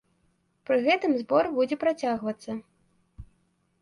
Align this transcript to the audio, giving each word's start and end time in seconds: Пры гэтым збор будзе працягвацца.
Пры 0.69 0.77
гэтым 0.87 1.11
збор 1.19 1.49
будзе 1.57 1.75
працягвацца. 1.85 2.51